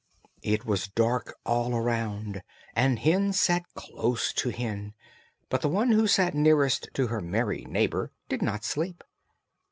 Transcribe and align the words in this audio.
It 0.41 0.65
was 0.65 0.87
dark 0.87 1.35
all 1.45 1.75
around, 1.75 2.41
and 2.75 2.97
hen 2.97 3.33
sat 3.33 3.71
close 3.75 4.33
to 4.33 4.49
hen, 4.49 4.95
but 5.47 5.61
the 5.61 5.69
one 5.69 5.91
who 5.91 6.07
sat 6.07 6.33
nearest 6.33 6.89
to 6.95 7.05
her 7.09 7.21
merry 7.21 7.65
neighbour 7.65 8.11
did 8.27 8.41
not 8.41 8.63
sleep. 8.63 9.03